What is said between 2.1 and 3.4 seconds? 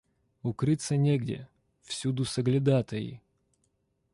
соглядатаи.